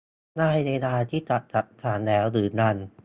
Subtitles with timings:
[0.37, 2.75] ได้เวลาที่จะสะสางแล้วหรือยัง?